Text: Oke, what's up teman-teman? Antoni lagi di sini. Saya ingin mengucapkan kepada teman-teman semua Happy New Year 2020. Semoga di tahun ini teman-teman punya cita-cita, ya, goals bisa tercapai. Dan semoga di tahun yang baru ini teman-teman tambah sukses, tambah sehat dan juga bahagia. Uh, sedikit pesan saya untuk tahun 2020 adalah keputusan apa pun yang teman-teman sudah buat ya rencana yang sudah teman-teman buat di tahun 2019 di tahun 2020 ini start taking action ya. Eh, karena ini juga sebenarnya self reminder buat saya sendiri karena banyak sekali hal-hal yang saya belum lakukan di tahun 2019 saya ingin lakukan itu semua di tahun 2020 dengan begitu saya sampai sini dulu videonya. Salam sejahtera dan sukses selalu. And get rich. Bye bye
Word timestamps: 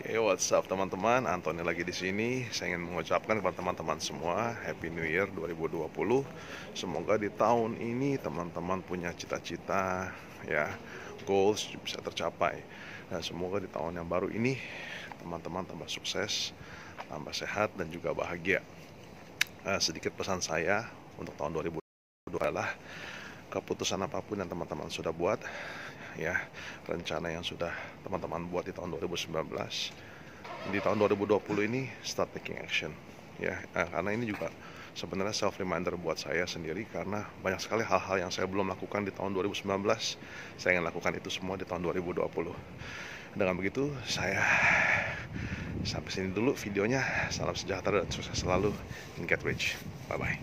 Oke, 0.00 0.16
what's 0.16 0.48
up 0.48 0.64
teman-teman? 0.64 1.28
Antoni 1.28 1.60
lagi 1.60 1.84
di 1.84 1.92
sini. 1.92 2.48
Saya 2.48 2.72
ingin 2.72 2.88
mengucapkan 2.88 3.36
kepada 3.36 3.60
teman-teman 3.60 4.00
semua 4.00 4.56
Happy 4.64 4.88
New 4.88 5.04
Year 5.04 5.28
2020. 5.28 5.92
Semoga 6.72 7.20
di 7.20 7.28
tahun 7.28 7.76
ini 7.76 8.16
teman-teman 8.16 8.80
punya 8.80 9.12
cita-cita, 9.12 10.08
ya, 10.48 10.72
goals 11.28 11.68
bisa 11.84 12.00
tercapai. 12.00 12.64
Dan 13.12 13.20
semoga 13.20 13.60
di 13.60 13.68
tahun 13.68 14.00
yang 14.00 14.08
baru 14.08 14.32
ini 14.32 14.56
teman-teman 15.20 15.68
tambah 15.68 15.92
sukses, 15.92 16.56
tambah 17.12 17.36
sehat 17.36 17.76
dan 17.76 17.92
juga 17.92 18.16
bahagia. 18.16 18.64
Uh, 19.68 19.76
sedikit 19.84 20.16
pesan 20.16 20.40
saya 20.40 20.88
untuk 21.20 21.36
tahun 21.36 21.76
2020 21.76 22.40
adalah 22.40 22.72
keputusan 23.52 24.00
apa 24.00 24.24
pun 24.24 24.40
yang 24.40 24.48
teman-teman 24.48 24.88
sudah 24.88 25.12
buat 25.12 25.44
ya 26.16 26.34
rencana 26.86 27.30
yang 27.30 27.44
sudah 27.44 27.70
teman-teman 28.02 28.46
buat 28.48 28.66
di 28.66 28.72
tahun 28.74 28.94
2019 28.96 29.30
di 30.68 30.78
tahun 30.78 30.96
2020 31.00 31.68
ini 31.72 31.88
start 32.04 32.36
taking 32.36 32.60
action 32.60 32.92
ya. 33.40 33.56
Eh, 33.74 33.88
karena 33.88 34.10
ini 34.12 34.28
juga 34.28 34.52
sebenarnya 34.92 35.32
self 35.32 35.56
reminder 35.56 35.96
buat 35.96 36.18
saya 36.20 36.44
sendiri 36.44 36.84
karena 36.90 37.24
banyak 37.40 37.62
sekali 37.62 37.86
hal-hal 37.86 38.28
yang 38.28 38.30
saya 38.34 38.44
belum 38.50 38.68
lakukan 38.68 39.06
di 39.06 39.12
tahun 39.14 39.32
2019 39.32 39.66
saya 40.58 40.70
ingin 40.76 40.84
lakukan 40.84 41.14
itu 41.16 41.30
semua 41.32 41.56
di 41.56 41.64
tahun 41.64 41.86
2020 41.86 42.26
dengan 43.38 43.54
begitu 43.54 43.94
saya 44.04 44.42
sampai 45.86 46.10
sini 46.10 46.28
dulu 46.34 46.52
videonya. 46.58 47.30
Salam 47.30 47.56
sejahtera 47.56 48.04
dan 48.04 48.10
sukses 48.10 48.36
selalu. 48.36 48.74
And 49.16 49.26
get 49.30 49.40
rich. 49.46 49.78
Bye 50.10 50.18
bye 50.18 50.36